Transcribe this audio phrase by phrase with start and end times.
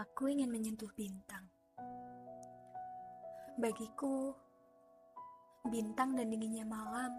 [0.00, 1.44] Aku ingin menyentuh bintang.
[3.60, 4.32] Bagiku,
[5.68, 7.12] bintang dan dinginnya malam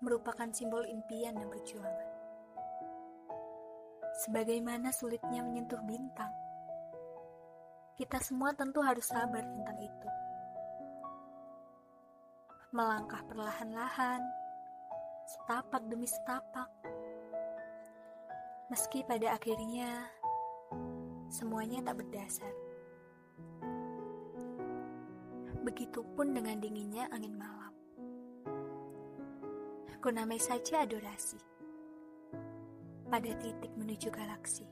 [0.00, 2.08] merupakan simbol impian dan perjuangan.
[4.24, 6.32] Sebagaimana sulitnya menyentuh bintang,
[8.00, 10.08] kita semua tentu harus sabar tentang itu.
[12.72, 14.24] Melangkah perlahan-lahan,
[15.28, 16.72] setapak demi setapak,
[18.72, 20.23] meski pada akhirnya
[21.34, 22.54] semuanya tak berdasar.
[25.66, 27.74] Begitupun dengan dinginnya angin malam.
[29.98, 31.42] Kunamai saja adorasi.
[33.10, 34.62] Pada titik menuju galaksi.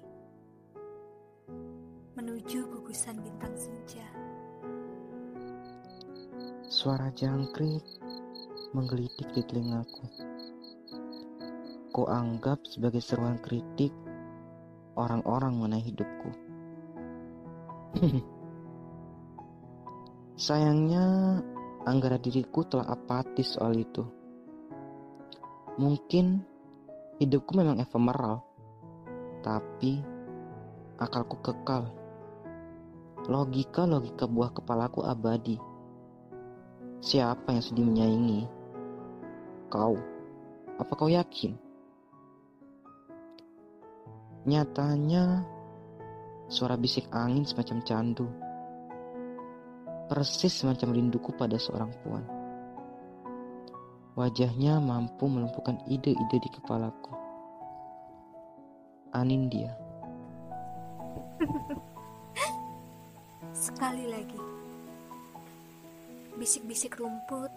[2.15, 4.07] Menuju gugusan bintang senja.
[6.71, 7.83] Suara jangkrik
[8.71, 10.07] menggelitik di telingaku.
[11.91, 13.91] Ku anggap sebagai seruan kritik
[14.95, 16.42] orang-orang mengenai hidupku.
[20.49, 21.39] Sayangnya,
[21.85, 24.05] anggara diriku telah apatis soal itu.
[25.77, 26.45] Mungkin
[27.21, 28.45] hidupku memang ephemeral,
[29.45, 30.01] tapi
[31.01, 31.91] akalku kekal.
[33.23, 35.55] Logika-logika buah kepalaku abadi.
[37.03, 38.41] Siapa yang sedih menyaingi?
[39.71, 39.95] Kau.
[40.79, 41.55] Apa kau yakin?
[44.43, 45.47] Nyatanya,
[46.53, 48.29] suara bisik angin semacam candu.
[50.13, 52.21] Persis semacam rinduku pada seorang puan.
[54.13, 57.17] Wajahnya mampu melumpuhkan ide-ide di kepalaku.
[59.17, 59.73] Anindya.
[63.57, 64.41] Sekali lagi,
[66.37, 67.49] bisik-bisik rumput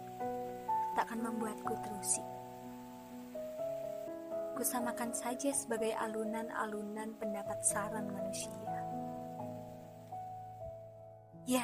[0.96, 2.24] takkan membuatku terusi.
[4.56, 8.85] Kusamakan saja sebagai alunan-alunan pendapat saran manusia.
[11.46, 11.62] Ya,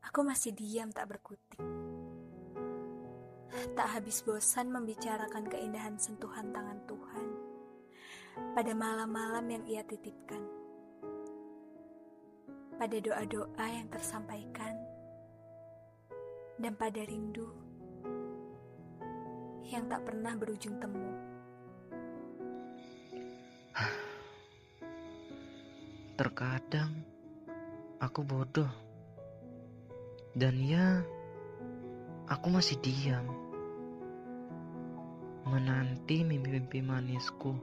[0.00, 1.60] aku masih diam tak berkutik.
[3.76, 7.26] Tak habis bosan membicarakan keindahan sentuhan tangan Tuhan
[8.56, 10.40] pada malam-malam yang ia titipkan.
[12.80, 14.74] Pada doa-doa yang tersampaikan
[16.56, 17.52] dan pada rindu
[19.68, 21.12] yang tak pernah berujung temu.
[26.16, 27.13] Terkadang
[28.04, 28.68] aku bodoh.
[30.36, 31.00] Dan ya,
[32.28, 33.24] aku masih diam.
[35.48, 37.56] Menanti mimpi-mimpi manisku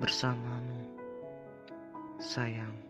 [0.00, 0.88] bersamamu.
[2.16, 2.85] Sayang.